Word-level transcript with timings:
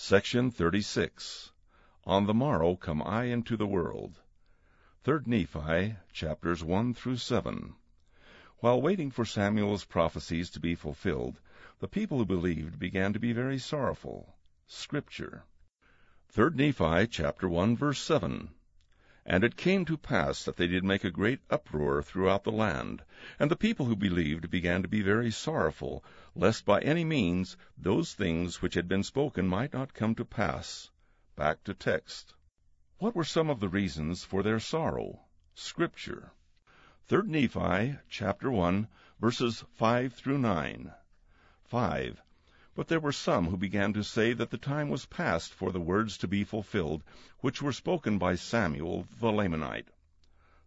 Section 0.00 0.52
36 0.52 1.50
On 2.04 2.26
the 2.26 2.32
morrow 2.32 2.76
come 2.76 3.02
I 3.02 3.24
into 3.24 3.56
the 3.56 3.66
world. 3.66 4.20
3 5.02 5.22
Nephi, 5.26 5.96
chapters 6.12 6.62
1 6.62 6.94
through 6.94 7.16
7. 7.16 7.74
While 8.58 8.80
waiting 8.80 9.10
for 9.10 9.24
Samuel's 9.24 9.84
prophecies 9.84 10.50
to 10.50 10.60
be 10.60 10.76
fulfilled, 10.76 11.40
the 11.80 11.88
people 11.88 12.18
who 12.18 12.24
believed 12.24 12.78
began 12.78 13.12
to 13.12 13.18
be 13.18 13.32
very 13.32 13.58
sorrowful. 13.58 14.36
Scripture. 14.68 15.42
3 16.28 16.50
Nephi, 16.54 17.08
chapter 17.08 17.48
1, 17.48 17.76
verse 17.76 18.00
7. 18.00 18.50
And 19.30 19.44
it 19.44 19.58
came 19.58 19.84
to 19.84 19.98
pass 19.98 20.42
that 20.44 20.56
they 20.56 20.66
did 20.66 20.82
make 20.82 21.04
a 21.04 21.10
great 21.10 21.40
uproar 21.50 22.02
throughout 22.02 22.44
the 22.44 22.50
land, 22.50 23.02
and 23.38 23.50
the 23.50 23.56
people 23.56 23.84
who 23.84 23.94
believed 23.94 24.50
began 24.50 24.80
to 24.80 24.88
be 24.88 25.02
very 25.02 25.30
sorrowful, 25.30 26.02
lest 26.34 26.64
by 26.64 26.80
any 26.80 27.04
means 27.04 27.54
those 27.76 28.14
things 28.14 28.62
which 28.62 28.72
had 28.72 28.88
been 28.88 29.02
spoken 29.02 29.46
might 29.46 29.74
not 29.74 29.92
come 29.92 30.14
to 30.14 30.24
pass. 30.24 30.88
Back 31.36 31.62
to 31.64 31.74
text. 31.74 32.32
What 32.96 33.14
were 33.14 33.22
some 33.22 33.50
of 33.50 33.60
the 33.60 33.68
reasons 33.68 34.24
for 34.24 34.42
their 34.42 34.58
sorrow? 34.58 35.20
Scripture. 35.52 36.32
3 37.08 37.24
Nephi 37.24 37.98
chapter 38.08 38.50
1 38.50 38.88
verses 39.20 39.62
5 39.74 40.14
through 40.14 40.38
9. 40.38 40.90
5. 41.64 42.22
But 42.78 42.86
there 42.86 43.00
were 43.00 43.10
some 43.10 43.48
who 43.48 43.56
began 43.56 43.92
to 43.94 44.04
say 44.04 44.32
that 44.34 44.50
the 44.50 44.56
time 44.56 44.88
was 44.88 45.04
past 45.04 45.52
for 45.52 45.72
the 45.72 45.80
words 45.80 46.16
to 46.18 46.28
be 46.28 46.44
fulfilled, 46.44 47.02
which 47.40 47.60
were 47.60 47.72
spoken 47.72 48.18
by 48.18 48.36
Samuel 48.36 49.04
the 49.18 49.32
Lamanite. 49.32 49.88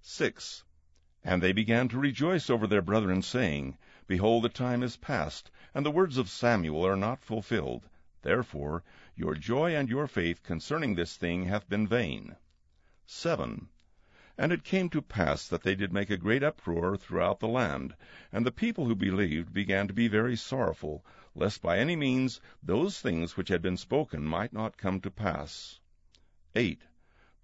6. 0.01 0.65
And 1.23 1.41
they 1.41 1.53
began 1.53 1.87
to 1.87 1.97
rejoice 1.97 2.49
over 2.49 2.67
their 2.67 2.81
brethren, 2.81 3.21
saying, 3.21 3.77
Behold, 4.07 4.43
the 4.43 4.49
time 4.49 4.83
is 4.83 4.97
past, 4.97 5.51
and 5.73 5.85
the 5.85 5.89
words 5.89 6.17
of 6.17 6.29
Samuel 6.29 6.85
are 6.85 6.97
not 6.97 7.23
fulfilled. 7.23 7.87
Therefore 8.23 8.83
your 9.15 9.35
joy 9.35 9.73
and 9.73 9.87
your 9.87 10.05
faith 10.05 10.43
concerning 10.43 10.95
this 10.95 11.15
thing 11.15 11.45
hath 11.45 11.69
been 11.69 11.87
vain. 11.87 12.35
7. 13.05 13.69
And 14.41 14.51
it 14.51 14.63
came 14.63 14.89
to 14.89 15.03
pass 15.03 15.47
that 15.47 15.61
they 15.61 15.75
did 15.75 15.93
make 15.93 16.09
a 16.09 16.17
great 16.17 16.41
uproar 16.41 16.97
throughout 16.97 17.39
the 17.41 17.47
land, 17.47 17.93
and 18.31 18.43
the 18.43 18.51
people 18.51 18.87
who 18.87 18.95
believed 18.95 19.53
began 19.53 19.87
to 19.87 19.93
be 19.93 20.07
very 20.07 20.35
sorrowful, 20.35 21.05
lest 21.35 21.61
by 21.61 21.77
any 21.77 21.95
means 21.95 22.41
those 22.63 22.99
things 22.99 23.37
which 23.37 23.49
had 23.49 23.61
been 23.61 23.77
spoken 23.77 24.25
might 24.25 24.51
not 24.51 24.79
come 24.79 24.99
to 25.01 25.11
pass. 25.11 25.79
8. 26.55 26.81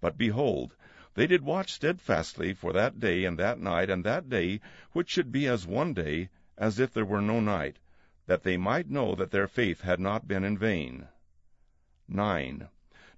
But 0.00 0.18
behold, 0.18 0.74
they 1.14 1.28
did 1.28 1.42
watch 1.44 1.72
steadfastly 1.72 2.52
for 2.52 2.72
that 2.72 2.98
day 2.98 3.24
and 3.24 3.38
that 3.38 3.60
night 3.60 3.90
and 3.90 4.02
that 4.02 4.28
day, 4.28 4.60
which 4.90 5.08
should 5.08 5.30
be 5.30 5.46
as 5.46 5.68
one 5.68 5.94
day, 5.94 6.30
as 6.56 6.80
if 6.80 6.92
there 6.92 7.04
were 7.06 7.22
no 7.22 7.38
night, 7.38 7.78
that 8.26 8.42
they 8.42 8.56
might 8.56 8.90
know 8.90 9.14
that 9.14 9.30
their 9.30 9.46
faith 9.46 9.82
had 9.82 10.00
not 10.00 10.26
been 10.26 10.42
in 10.42 10.58
vain. 10.58 11.06
9. 12.08 12.68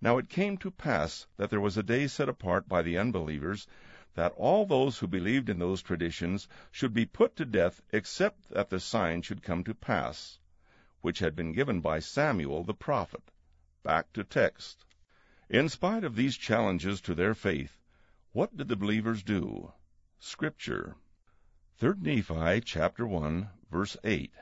Now 0.03 0.17
it 0.17 0.31
came 0.31 0.57
to 0.57 0.71
pass 0.71 1.27
that 1.37 1.51
there 1.51 1.61
was 1.61 1.77
a 1.77 1.83
day 1.83 2.07
set 2.07 2.27
apart 2.27 2.67
by 2.67 2.81
the 2.81 2.97
unbelievers, 2.97 3.67
that 4.15 4.33
all 4.33 4.65
those 4.65 4.99
who 4.99 5.07
believed 5.07 5.51
in 5.51 5.59
those 5.59 5.83
traditions 5.83 6.49
should 6.71 6.95
be 6.95 7.05
put 7.05 7.37
to 7.37 7.45
death 7.45 7.83
except 7.93 8.49
that 8.49 8.71
the 8.71 8.81
sign 8.81 9.21
should 9.21 9.43
come 9.43 9.63
to 9.65 9.75
pass, 9.75 10.39
which 11.03 11.19
had 11.19 11.37
been 11.37 11.53
given 11.53 11.83
by 11.83 11.99
Samuel 11.99 12.65
the 12.65 12.73
prophet. 12.73 13.31
Back 13.83 14.11
to 14.15 14.25
text. 14.25 14.87
In 15.51 15.69
spite 15.69 16.03
of 16.03 16.17
these 16.17 16.39
challenges 16.39 17.03
to 17.03 17.15
their 17.15 17.35
faith, 17.35 17.79
what 18.33 18.57
did 18.57 18.69
the 18.69 18.77
believers 18.77 19.23
do? 19.23 19.75
Scripture. 20.19 20.97
3 21.77 21.97
Nephi 22.01 22.63
chapter 22.63 23.07
1 23.07 23.51
verse 23.71 23.99
8. 24.03 24.33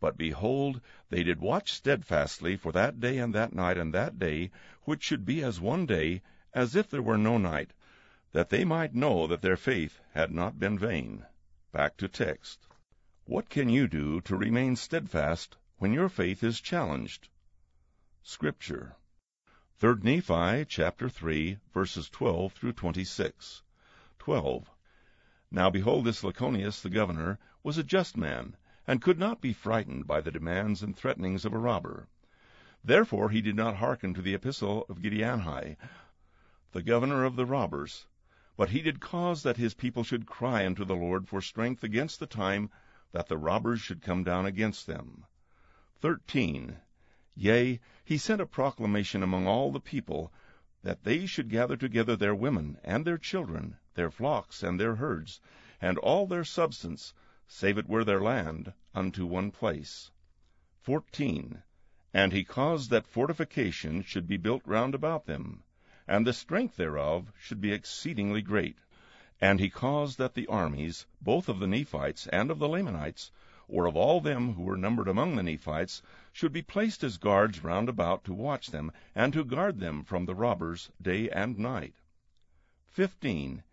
But 0.00 0.16
behold, 0.16 0.80
they 1.10 1.22
did 1.22 1.40
watch 1.40 1.72
steadfastly 1.74 2.56
for 2.56 2.72
that 2.72 3.00
day 3.00 3.18
and 3.18 3.34
that 3.34 3.52
night 3.52 3.76
and 3.76 3.92
that 3.92 4.18
day, 4.18 4.50
which 4.84 5.02
should 5.02 5.26
be 5.26 5.42
as 5.42 5.60
one 5.60 5.84
day, 5.84 6.22
as 6.54 6.74
if 6.74 6.88
there 6.88 7.02
were 7.02 7.18
no 7.18 7.36
night, 7.36 7.74
that 8.32 8.48
they 8.48 8.64
might 8.64 8.94
know 8.94 9.26
that 9.26 9.42
their 9.42 9.58
faith 9.58 10.00
had 10.14 10.32
not 10.32 10.58
been 10.58 10.78
vain. 10.78 11.26
Back 11.70 11.98
to 11.98 12.08
text. 12.08 12.66
What 13.26 13.50
can 13.50 13.68
you 13.68 13.86
do 13.86 14.22
to 14.22 14.36
remain 14.36 14.74
steadfast 14.74 15.58
when 15.76 15.92
your 15.92 16.08
faith 16.08 16.42
is 16.42 16.62
challenged? 16.62 17.28
Scripture. 18.22 18.96
3 19.76 19.96
Nephi 20.02 20.64
chapter 20.64 21.10
3 21.10 21.58
verses 21.74 22.08
12 22.08 22.54
through 22.54 22.72
26. 22.72 23.62
12. 24.18 24.70
Now 25.50 25.68
behold, 25.68 26.06
this 26.06 26.22
Lachoneus 26.22 26.80
the 26.80 26.88
governor 26.88 27.38
was 27.62 27.76
a 27.76 27.84
just 27.84 28.16
man, 28.16 28.56
and 28.90 29.00
could 29.00 29.20
not 29.20 29.40
be 29.40 29.52
frightened 29.52 30.04
by 30.04 30.20
the 30.20 30.32
demands 30.32 30.82
and 30.82 30.96
threatenings 30.96 31.44
of 31.44 31.52
a 31.52 31.58
robber. 31.58 32.08
Therefore 32.82 33.30
he 33.30 33.40
did 33.40 33.54
not 33.54 33.76
hearken 33.76 34.14
to 34.14 34.20
the 34.20 34.34
epistle 34.34 34.84
of 34.88 35.00
Giddianhi, 35.00 35.76
the 36.72 36.82
governor 36.82 37.22
of 37.22 37.36
the 37.36 37.46
robbers, 37.46 38.08
but 38.56 38.70
he 38.70 38.82
did 38.82 38.98
cause 38.98 39.44
that 39.44 39.58
his 39.58 39.74
people 39.74 40.02
should 40.02 40.26
cry 40.26 40.66
unto 40.66 40.84
the 40.84 40.96
Lord 40.96 41.28
for 41.28 41.40
strength 41.40 41.84
against 41.84 42.18
the 42.18 42.26
time 42.26 42.68
that 43.12 43.28
the 43.28 43.38
robbers 43.38 43.80
should 43.80 44.02
come 44.02 44.24
down 44.24 44.44
against 44.44 44.88
them. 44.88 45.24
13. 46.00 46.76
Yea, 47.36 47.78
he 48.04 48.18
sent 48.18 48.40
a 48.40 48.44
proclamation 48.44 49.22
among 49.22 49.46
all 49.46 49.70
the 49.70 49.78
people, 49.78 50.32
that 50.82 51.04
they 51.04 51.26
should 51.26 51.48
gather 51.48 51.76
together 51.76 52.16
their 52.16 52.34
women 52.34 52.76
and 52.82 53.04
their 53.04 53.18
children, 53.18 53.76
their 53.94 54.10
flocks 54.10 54.64
and 54.64 54.80
their 54.80 54.96
herds, 54.96 55.40
and 55.80 55.96
all 55.98 56.26
their 56.26 56.42
substance, 56.42 57.14
save 57.52 57.76
it 57.76 57.88
were 57.88 58.04
their 58.04 58.20
land, 58.20 58.72
unto 58.94 59.26
one 59.26 59.50
place. 59.50 60.12
14. 60.82 61.60
And 62.14 62.32
he 62.32 62.44
caused 62.44 62.90
that 62.90 63.08
fortifications 63.08 64.06
should 64.06 64.28
be 64.28 64.36
built 64.36 64.62
round 64.64 64.94
about 64.94 65.26
them, 65.26 65.64
and 66.06 66.24
the 66.24 66.32
strength 66.32 66.76
thereof 66.76 67.32
should 67.36 67.60
be 67.60 67.72
exceedingly 67.72 68.40
great. 68.40 68.78
And 69.40 69.58
he 69.58 69.68
caused 69.68 70.16
that 70.18 70.34
the 70.34 70.46
armies, 70.46 71.06
both 71.20 71.48
of 71.48 71.58
the 71.58 71.66
Nephites 71.66 72.28
and 72.28 72.52
of 72.52 72.60
the 72.60 72.68
Lamanites, 72.68 73.32
or 73.66 73.86
of 73.86 73.96
all 73.96 74.20
them 74.20 74.54
who 74.54 74.62
were 74.62 74.76
numbered 74.76 75.08
among 75.08 75.34
the 75.34 75.42
Nephites, 75.42 76.02
should 76.32 76.52
be 76.52 76.62
placed 76.62 77.02
as 77.02 77.18
guards 77.18 77.64
round 77.64 77.88
about 77.88 78.22
to 78.26 78.32
watch 78.32 78.68
them, 78.68 78.92
and 79.12 79.32
to 79.32 79.44
guard 79.44 79.80
them 79.80 80.04
from 80.04 80.24
the 80.24 80.36
robbers 80.36 80.92
day 81.02 81.28
and 81.30 81.58
night. 81.58 81.96
15. 82.90 83.64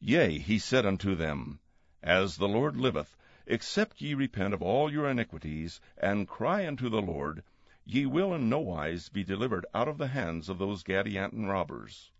Yea, 0.00 0.38
he 0.38 0.58
said 0.58 0.86
unto 0.86 1.14
them, 1.14 1.60
as 2.04 2.36
the 2.36 2.46
Lord 2.46 2.76
liveth, 2.76 3.16
except 3.46 4.02
ye 4.02 4.12
repent 4.12 4.52
of 4.52 4.60
all 4.60 4.92
your 4.92 5.08
iniquities, 5.08 5.80
and 5.96 6.28
cry 6.28 6.66
unto 6.66 6.90
the 6.90 7.00
Lord, 7.00 7.42
ye 7.86 8.04
will 8.04 8.34
in 8.34 8.50
no 8.50 8.58
wise 8.58 9.08
be 9.08 9.24
delivered 9.24 9.64
out 9.74 9.88
of 9.88 9.96
the 9.96 10.08
hands 10.08 10.50
of 10.50 10.58
those 10.58 10.82
Gadianton 10.82 11.46
robbers. 11.48 12.12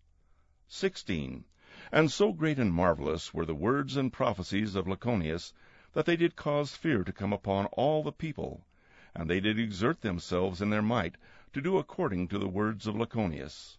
16. 0.68 1.44
And 1.92 2.10
so 2.10 2.32
great 2.32 2.58
and 2.58 2.72
marvelous 2.72 3.34
were 3.34 3.44
the 3.44 3.54
words 3.54 3.98
and 3.98 4.10
prophecies 4.10 4.74
of 4.74 4.88
Lachoneus, 4.88 5.52
that 5.92 6.06
they 6.06 6.16
did 6.16 6.34
cause 6.34 6.74
fear 6.74 7.04
to 7.04 7.12
come 7.12 7.34
upon 7.34 7.66
all 7.66 8.02
the 8.02 8.10
people, 8.10 8.66
and 9.14 9.28
they 9.28 9.38
did 9.38 9.58
exert 9.58 10.00
themselves 10.00 10.62
in 10.62 10.70
their 10.70 10.80
might 10.80 11.16
to 11.52 11.60
do 11.60 11.76
according 11.76 12.26
to 12.28 12.38
the 12.38 12.48
words 12.48 12.86
of 12.86 12.96
Lachoneus. 12.96 13.76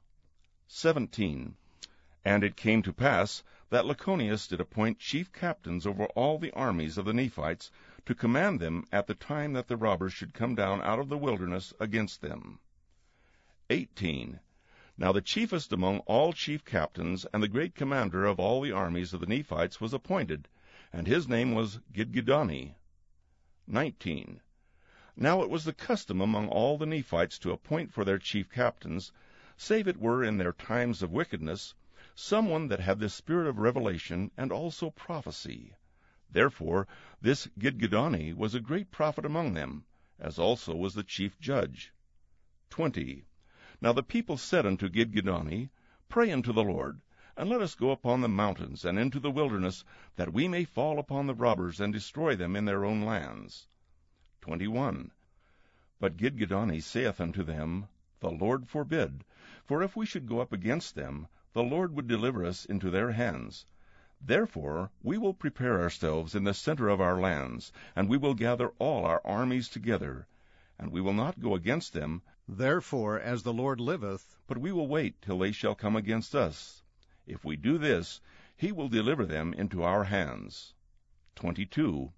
17. 0.68 1.56
And 2.28 2.44
it 2.44 2.56
came 2.56 2.82
to 2.82 2.92
pass 2.92 3.44
that 3.70 3.86
Lachoneus 3.86 4.48
did 4.48 4.60
appoint 4.60 4.98
chief 4.98 5.32
captains 5.32 5.86
over 5.86 6.06
all 6.16 6.40
the 6.40 6.52
armies 6.54 6.98
of 6.98 7.06
the 7.06 7.14
Nephites, 7.14 7.70
to 8.08 8.16
command 8.16 8.60
them 8.60 8.88
at 8.92 9.06
the 9.06 9.14
time 9.14 9.54
that 9.54 9.68
the 9.68 9.78
robbers 9.78 10.12
should 10.12 10.34
come 10.34 10.56
down 10.56 10.82
out 10.82 10.98
of 10.98 11.08
the 11.08 11.20
wilderness 11.20 11.72
against 11.80 12.22
them. 12.22 12.58
18. 13.70 14.40
Now 14.98 15.12
the 15.12 15.22
chiefest 15.22 15.72
among 15.72 16.00
all 16.08 16.34
chief 16.34 16.66
captains, 16.66 17.28
and 17.32 17.44
the 17.44 17.48
great 17.48 17.76
commander 17.76 18.26
of 18.26 18.40
all 18.40 18.60
the 18.60 18.72
armies 18.72 19.14
of 19.14 19.20
the 19.20 19.28
Nephites, 19.28 19.80
was 19.80 19.94
appointed, 19.94 20.48
and 20.92 21.06
his 21.06 21.28
name 21.28 21.54
was 21.54 21.80
Gidgiddoni. 21.94 22.74
19. 23.68 24.42
Now 25.16 25.44
it 25.44 25.50
was 25.52 25.64
the 25.64 25.74
custom 25.74 26.22
among 26.22 26.48
all 26.48 26.80
the 26.80 26.88
Nephites 26.88 27.38
to 27.38 27.52
appoint 27.52 27.94
for 27.94 28.04
their 28.04 28.18
chief 28.18 28.50
captains, 28.50 29.12
save 29.56 29.88
it 29.88 29.98
were 29.98 30.24
in 30.24 30.38
their 30.40 30.54
times 30.54 31.04
of 31.04 31.12
wickedness, 31.12 31.76
some 32.18 32.48
one 32.50 32.70
that 32.70 32.80
had 32.80 32.98
the 33.00 33.10
spirit 33.10 33.46
of 33.46 33.60
revelation 33.60 34.32
and 34.38 34.50
also 34.50 34.90
prophecy. 34.90 35.76
Therefore 36.32 36.88
this 37.22 37.48
Gidgiddoni 37.60 38.34
was 38.34 38.56
a 38.56 38.62
great 38.62 38.90
prophet 38.90 39.26
among 39.26 39.54
them, 39.54 39.84
as 40.18 40.40
also 40.40 40.74
was 40.74 40.94
the 40.94 41.04
chief 41.04 41.38
judge. 41.40 41.92
20. 42.70 43.26
Now 43.82 43.92
the 43.92 44.02
people 44.02 44.38
said 44.38 44.66
unto 44.66 44.88
Gidgiddoni, 44.88 45.70
Pray 46.08 46.32
unto 46.32 46.54
the 46.54 46.64
Lord, 46.64 47.02
and 47.36 47.50
let 47.50 47.62
us 47.62 47.76
go 47.76 47.92
upon 47.92 48.22
the 48.22 48.30
mountains 48.30 48.86
and 48.86 48.98
into 48.98 49.20
the 49.20 49.30
wilderness, 49.30 49.84
that 50.16 50.32
we 50.32 50.48
may 50.48 50.64
fall 50.64 51.00
upon 51.00 51.28
the 51.28 51.36
robbers 51.36 51.82
and 51.82 51.92
destroy 51.92 52.34
them 52.34 52.56
in 52.56 52.64
their 52.64 52.86
own 52.86 53.02
lands. 53.02 53.68
21. 54.40 55.12
But 56.00 56.16
Gidgiddoni 56.16 56.82
saith 56.82 57.20
unto 57.20 57.44
them, 57.44 57.90
The 58.22 58.32
Lord 58.32 58.70
forbid, 58.70 59.26
for 59.66 59.84
if 59.84 59.98
we 59.98 60.06
should 60.06 60.28
go 60.28 60.40
up 60.40 60.54
against 60.54 60.96
them, 60.96 61.28
the 61.56 61.64
Lord 61.64 61.96
would 61.96 62.06
deliver 62.06 62.44
us 62.44 62.66
into 62.66 62.90
their 62.90 63.14
hands. 63.14 63.66
Therefore 64.20 64.92
we 65.02 65.18
will 65.18 65.34
prepare 65.34 65.82
ourselves 65.82 66.36
in 66.36 66.44
the 66.44 66.54
center 66.54 66.90
of 66.90 67.00
our 67.00 67.18
lands, 67.18 67.72
and 67.96 68.10
we 68.10 68.18
will 68.18 68.34
gather 68.34 68.74
all 68.78 69.06
our 69.06 69.22
armies 69.24 69.70
together, 69.70 70.28
and 70.78 70.92
we 70.92 71.00
will 71.00 71.14
not 71.14 71.40
go 71.40 71.56
against 71.56 71.94
them. 71.94 72.22
Therefore, 72.46 73.18
as 73.18 73.44
the 73.44 73.54
Lord 73.54 73.80
liveth, 73.80 74.36
but 74.48 74.58
we 74.58 74.74
will 74.74 74.90
wait 74.90 75.22
till 75.22 75.40
they 75.40 75.54
shall 75.54 75.76
come 75.76 75.96
against 75.96 76.36
us. 76.36 76.84
If 77.26 77.46
we 77.46 77.56
do 77.56 77.78
this, 77.78 78.20
he 78.58 78.74
will 78.74 78.90
deliver 78.90 79.26
them 79.26 79.54
into 79.54 79.82
our 79.82 80.04
hands. 80.04 80.74
22. 81.36 82.12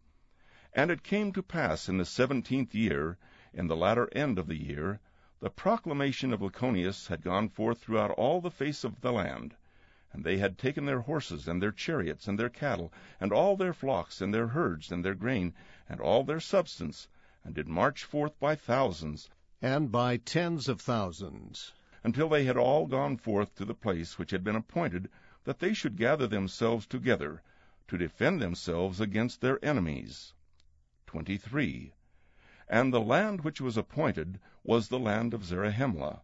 And 0.74 0.90
it 0.90 1.04
came 1.04 1.32
to 1.34 1.44
pass 1.44 1.88
in 1.88 2.00
the 2.00 2.06
seventeenth 2.06 2.74
year, 2.74 3.20
in 3.54 3.68
the 3.68 3.76
latter 3.76 4.10
end 4.14 4.40
of 4.40 4.48
the 4.48 4.60
year, 4.60 5.00
the 5.40 5.52
proclamation 5.52 6.34
of 6.34 6.42
Lachoneus 6.42 7.10
had 7.10 7.22
gone 7.22 7.48
forth 7.48 7.80
throughout 7.80 8.10
all 8.12 8.42
the 8.42 8.50
face 8.50 8.84
of 8.84 9.02
the 9.02 9.12
land. 9.12 9.56
And 10.12 10.24
they 10.24 10.38
had 10.40 10.58
taken 10.58 10.86
their 10.86 11.02
horses, 11.02 11.48
and 11.48 11.62
their 11.62 11.72
chariots, 11.72 12.28
and 12.28 12.40
their 12.40 12.50
cattle, 12.50 12.92
and 13.20 13.32
all 13.32 13.56
their 13.56 13.74
flocks, 13.74 14.20
and 14.20 14.34
their 14.34 14.48
herds, 14.48 14.92
and 14.92 15.06
their 15.06 15.14
grain, 15.14 15.54
and 15.88 16.02
all 16.02 16.24
their 16.24 16.40
substance, 16.40 17.08
and 17.44 17.54
did 17.54 17.68
march 17.68 18.04
forth 18.04 18.40
by 18.40 18.56
thousands, 18.56 19.30
and 19.62 19.92
by 19.92 20.18
tens 20.18 20.68
of 20.68 20.82
thousands, 20.82 21.74
until 22.04 22.30
they 22.30 22.46
had 22.46 22.58
all 22.58 22.88
gone 22.88 23.16
forth 23.16 23.54
to 23.56 23.66
the 23.66 23.76
place 23.76 24.18
which 24.18 24.32
had 24.32 24.44
been 24.44 24.56
appointed 24.56 25.08
that 25.44 25.60
they 25.60 25.74
should 25.74 25.98
gather 25.98 26.26
themselves 26.26 26.88
together, 26.88 27.44
to 27.88 27.96
defend 27.96 28.42
themselves 28.42 29.00
against 29.00 29.42
their 29.42 29.64
enemies. 29.64 30.34
23. 31.06 31.94
And 32.70 32.94
the 32.94 33.00
land 33.00 33.46
which 33.46 33.62
was 33.62 33.78
appointed 33.78 34.42
was 34.62 34.90
the 34.90 35.00
land 35.00 35.34
of 35.34 35.46
Zarahemla, 35.46 36.20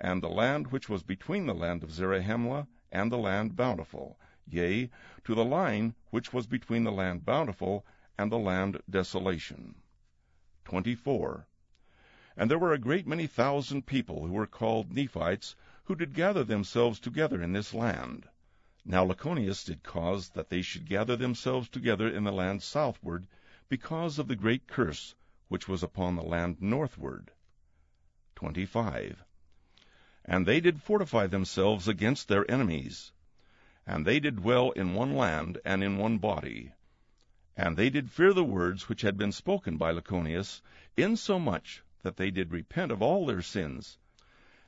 and 0.00 0.22
the 0.22 0.28
land 0.28 0.68
which 0.68 0.88
was 0.88 1.02
between 1.02 1.46
the 1.46 1.54
land 1.56 1.82
of 1.82 1.90
Zarahemla 1.90 2.68
and 2.92 3.10
the 3.10 3.18
land 3.18 3.56
bountiful, 3.56 4.16
yea, 4.46 4.90
to 5.24 5.34
the 5.34 5.44
line 5.44 5.96
which 6.10 6.32
was 6.32 6.46
between 6.46 6.84
the 6.84 6.92
land 6.92 7.24
bountiful 7.24 7.84
and 8.16 8.30
the 8.30 8.38
land 8.38 8.80
desolation. 8.88 9.74
24. 10.66 11.48
And 12.36 12.48
there 12.48 12.60
were 12.60 12.72
a 12.72 12.78
great 12.78 13.08
many 13.08 13.26
thousand 13.26 13.84
people 13.86 14.24
who 14.24 14.34
were 14.34 14.46
called 14.46 14.92
Nephites, 14.92 15.56
who 15.82 15.96
did 15.96 16.14
gather 16.14 16.44
themselves 16.44 17.00
together 17.00 17.42
in 17.42 17.52
this 17.52 17.74
land. 17.74 18.28
Now 18.84 19.04
Lachoneus 19.04 19.64
did 19.64 19.82
cause 19.82 20.28
that 20.28 20.48
they 20.48 20.62
should 20.62 20.86
gather 20.86 21.16
themselves 21.16 21.68
together 21.68 22.08
in 22.08 22.22
the 22.22 22.30
land 22.30 22.62
southward, 22.62 23.26
because 23.68 24.20
of 24.20 24.28
the 24.28 24.36
great 24.36 24.68
curse 24.68 25.16
which 25.48 25.66
was 25.66 25.82
upon 25.82 26.14
the 26.14 26.22
land 26.22 26.60
northward. 26.60 27.32
25. 28.36 29.24
And 30.24 30.46
they 30.46 30.60
did 30.60 30.82
fortify 30.82 31.26
themselves 31.26 31.88
against 31.88 32.28
their 32.28 32.48
enemies. 32.50 33.12
And 33.86 34.06
they 34.06 34.20
did 34.20 34.36
dwell 34.36 34.70
in 34.72 34.94
one 34.94 35.16
land 35.16 35.58
and 35.64 35.82
in 35.82 35.96
one 35.96 36.18
body. 36.18 36.72
And 37.56 37.76
they 37.76 37.90
did 37.90 38.10
fear 38.10 38.32
the 38.32 38.44
words 38.44 38.88
which 38.88 39.02
had 39.02 39.16
been 39.16 39.32
spoken 39.32 39.78
by 39.78 39.90
Lachoneus, 39.92 40.60
insomuch 40.96 41.82
that 42.02 42.16
they 42.16 42.30
did 42.30 42.52
repent 42.52 42.92
of 42.92 43.02
all 43.02 43.26
their 43.26 43.42
sins. 43.42 43.98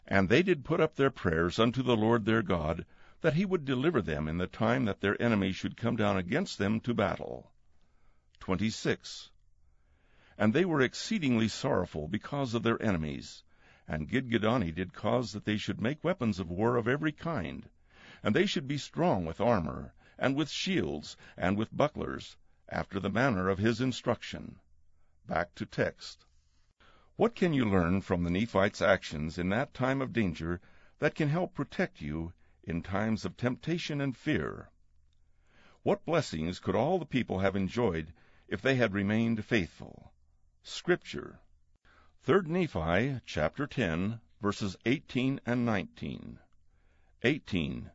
And 0.06 0.28
they 0.28 0.42
did 0.42 0.64
put 0.64 0.80
up 0.80 0.96
their 0.96 1.10
prayers 1.10 1.58
unto 1.58 1.82
the 1.82 1.96
Lord 1.96 2.24
their 2.24 2.42
God, 2.42 2.84
that 3.20 3.34
he 3.34 3.44
would 3.44 3.64
deliver 3.64 4.02
them 4.02 4.26
in 4.26 4.38
the 4.38 4.46
time 4.46 4.86
that 4.86 5.00
their 5.00 5.20
enemies 5.22 5.54
should 5.54 5.76
come 5.76 5.94
down 5.94 6.16
against 6.16 6.58
them 6.58 6.80
to 6.80 6.94
battle. 6.94 7.52
26. 8.40 9.30
And 10.40 10.54
they 10.54 10.64
were 10.64 10.80
exceedingly 10.80 11.48
sorrowful 11.48 12.08
because 12.08 12.54
of 12.54 12.62
their 12.62 12.82
enemies. 12.82 13.44
And 13.86 14.08
Gidgiddoni 14.08 14.74
did 14.74 14.94
cause 14.94 15.34
that 15.34 15.44
they 15.44 15.58
should 15.58 15.82
make 15.82 16.02
weapons 16.02 16.38
of 16.38 16.50
war 16.50 16.76
of 16.76 16.88
every 16.88 17.12
kind, 17.12 17.68
and 18.22 18.34
they 18.34 18.46
should 18.46 18.66
be 18.66 18.78
strong 18.78 19.26
with 19.26 19.38
armor, 19.38 19.92
and 20.18 20.34
with 20.34 20.48
shields, 20.48 21.14
and 21.36 21.58
with 21.58 21.76
bucklers, 21.76 22.38
after 22.70 22.98
the 22.98 23.10
manner 23.10 23.50
of 23.50 23.58
his 23.58 23.82
instruction. 23.82 24.58
Back 25.26 25.54
to 25.56 25.66
text. 25.66 26.24
What 27.16 27.34
can 27.34 27.52
you 27.52 27.66
learn 27.66 28.00
from 28.00 28.24
the 28.24 28.30
Nephites' 28.30 28.80
actions 28.80 29.36
in 29.36 29.50
that 29.50 29.74
time 29.74 30.00
of 30.00 30.14
danger 30.14 30.62
that 31.00 31.14
can 31.14 31.28
help 31.28 31.52
protect 31.52 32.00
you 32.00 32.32
in 32.62 32.82
times 32.82 33.26
of 33.26 33.36
temptation 33.36 34.00
and 34.00 34.16
fear? 34.16 34.70
What 35.82 36.06
blessings 36.06 36.60
could 36.60 36.74
all 36.74 36.98
the 36.98 37.04
people 37.04 37.40
have 37.40 37.56
enjoyed 37.56 38.14
if 38.48 38.62
they 38.62 38.76
had 38.76 38.94
remained 38.94 39.44
faithful? 39.44 39.99
Scripture. 40.62 41.40
3 42.24 42.42
Nephi 42.42 43.22
chapter 43.24 43.66
10 43.66 44.20
verses 44.42 44.76
18 44.84 45.40
and 45.46 45.64
19. 45.64 46.38
18. 47.22 47.90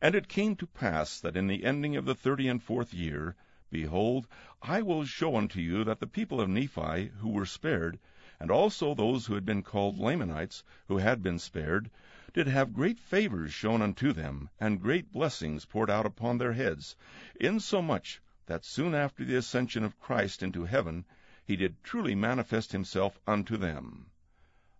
And 0.00 0.14
it 0.14 0.26
came 0.26 0.56
to 0.56 0.66
pass 0.66 1.20
that 1.20 1.36
in 1.36 1.48
the 1.48 1.64
ending 1.64 1.96
of 1.96 2.06
the 2.06 2.14
thirty 2.14 2.48
and 2.48 2.62
fourth 2.62 2.94
year 2.94 3.36
Behold, 3.68 4.26
I 4.62 4.80
will 4.80 5.04
show 5.04 5.36
unto 5.36 5.60
you 5.60 5.84
that 5.84 6.00
the 6.00 6.06
people 6.06 6.40
of 6.40 6.48
Nephi 6.48 7.08
who 7.18 7.28
were 7.28 7.44
spared, 7.44 7.98
and 8.40 8.50
also 8.50 8.94
those 8.94 9.26
who 9.26 9.34
had 9.34 9.44
been 9.44 9.62
called 9.62 9.98
Lamanites, 9.98 10.64
who 10.86 10.96
had 10.96 11.22
been 11.22 11.38
spared, 11.38 11.90
did 12.32 12.46
have 12.46 12.72
great 12.72 12.98
favors 12.98 13.52
shown 13.52 13.82
unto 13.82 14.14
them, 14.14 14.48
and 14.58 14.80
great 14.80 15.12
blessings 15.12 15.66
poured 15.66 15.90
out 15.90 16.06
upon 16.06 16.38
their 16.38 16.54
heads, 16.54 16.96
insomuch 17.38 18.22
that 18.46 18.64
soon 18.64 18.94
after 18.94 19.26
the 19.26 19.36
ascension 19.36 19.84
of 19.84 20.00
Christ 20.00 20.42
into 20.42 20.64
heaven, 20.64 21.04
he 21.48 21.56
did 21.56 21.82
truly 21.82 22.14
manifest 22.14 22.72
himself 22.72 23.18
unto 23.26 23.56
them. 23.56 24.10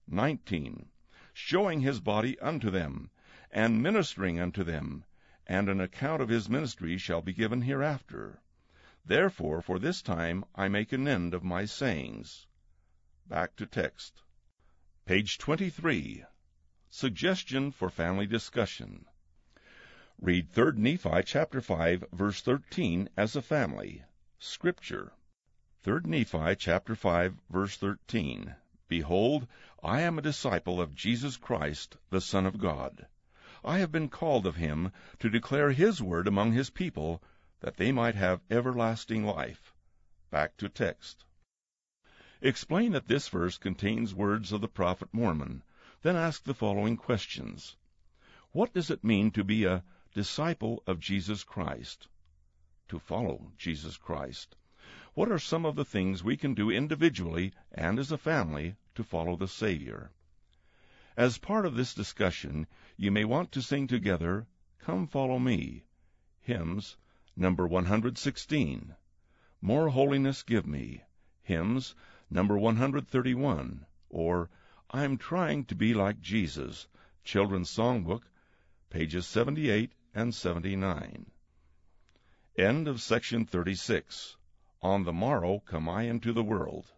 19. 0.07 0.91
Showing 1.33 1.81
his 1.81 1.99
body 1.99 2.39
unto 2.41 2.69
them, 2.69 3.09
and 3.51 3.83
ministering 3.83 4.39
unto 4.39 4.63
them, 4.63 5.03
and 5.47 5.71
an 5.71 5.81
account 5.81 6.21
of 6.21 6.29
his 6.29 6.47
ministry 6.51 6.99
shall 6.99 7.23
be 7.23 7.33
given 7.33 7.63
hereafter. 7.63 8.43
Therefore, 9.03 9.63
for 9.63 9.79
this 9.79 10.03
time 10.03 10.45
I 10.55 10.69
make 10.69 10.93
an 10.93 11.09
end 11.09 11.33
of 11.33 11.43
my 11.43 11.65
sayings. 11.65 12.47
Back 13.27 13.57
to 13.57 13.65
text. 13.65 14.21
Page 15.07 15.39
23. 15.39 16.23
Suggestion 16.91 17.73
for 17.73 17.89
family 17.89 18.27
discussion. 18.27 19.07
Read 20.21 20.53
3 20.53 20.73
Nephi 20.73 21.23
chapter 21.25 21.63
5 21.63 22.05
verse 22.13 22.43
13 22.43 23.09
as 23.17 23.37
a 23.37 23.41
family. 23.41 24.05
Scripture. 24.39 25.15
3 25.85 26.01
Nephi 26.07 26.57
chapter 26.57 26.97
5 26.97 27.39
verse 27.51 27.77
13. 27.77 28.53
Behold, 28.89 29.47
I 29.81 30.01
am 30.01 30.19
a 30.19 30.23
disciple 30.23 30.81
of 30.81 30.97
Jesus 30.97 31.37
Christ, 31.37 31.97
the 32.11 32.21
Son 32.21 32.47
of 32.47 32.59
God. 32.59 33.07
I 33.65 33.79
have 33.79 33.93
been 33.93 34.09
called 34.09 34.45
of 34.45 34.57
him 34.57 34.91
to 35.21 35.31
declare 35.31 35.71
his 35.71 36.03
word 36.03 36.27
among 36.27 36.51
his 36.51 36.71
people, 36.71 37.23
that 37.61 37.77
they 37.77 37.93
might 37.93 38.17
have 38.17 38.43
everlasting 38.51 39.25
life. 39.25 39.73
Back 40.31 40.57
to 40.57 40.69
text. 40.69 41.25
Explain 42.43 42.91
that 42.91 43.07
this 43.07 43.29
verse 43.29 43.57
contains 43.57 44.13
words 44.13 44.51
of 44.51 44.61
the 44.61 44.67
prophet 44.67 45.11
Mormon, 45.13 45.63
then 46.03 46.17
ask 46.17 46.43
the 46.43 46.55
following 46.55 46.97
questions. 46.97 47.77
What 48.51 48.75
does 48.75 48.91
it 48.91 49.05
mean 49.05 49.31
to 49.31 49.45
be 49.45 49.65
a 49.65 49.85
disciple 50.13 50.83
of 50.89 50.99
Jesus 50.99 51.45
Christ? 51.45 52.09
To 52.89 52.99
follow 52.99 53.53
Jesus 53.57 53.97
Christ. 53.97 54.57
What 55.15 55.33
are 55.33 55.39
some 55.39 55.65
of 55.65 55.75
the 55.75 55.85
things 55.85 56.23
we 56.23 56.37
can 56.37 56.55
do 56.55 56.71
individually 56.71 57.53
and 57.73 57.99
as 57.99 58.13
a 58.13 58.19
family 58.19 58.77
to 58.95 59.03
follow 59.03 59.37
the 59.37 59.49
Savior? 59.49 60.11
As 61.17 61.39
part 61.39 61.67
of 61.67 61.75
this 61.75 61.95
discussion, 61.95 62.67
you 62.97 63.11
may 63.11 63.25
want 63.25 63.51
to 63.53 63.63
sing 63.63 63.87
together, 63.87 64.47
Come 64.79 65.07
Follow 65.07 65.39
Me, 65.39 65.85
hymns 66.41 66.97
number 67.37 67.67
116. 67.67 68.95
More 69.61 69.89
Holiness 69.91 70.43
Give 70.43 70.67
Me, 70.67 71.03
hymns, 71.43 71.95
number 72.31 72.59
131, 72.59 73.87
or 74.09 74.51
I'm 74.91 75.17
Trying 75.17 75.65
to 75.67 75.75
Be 75.75 75.95
Like 75.95 76.21
Jesus, 76.21 76.89
Children's 77.23 77.71
Songbook, 77.71 78.23
pages 78.91 79.27
78 79.27 79.93
and 80.15 80.35
79. 80.35 81.31
End 82.57 82.89
of 82.89 83.01
section 83.01 83.45
36. 83.45 84.37
On 84.81 85.05
the 85.05 85.13
morrow 85.13 85.59
come 85.67 85.89
I 85.89 86.03
into 86.03 86.33
the 86.33 86.45
world. 86.45 86.93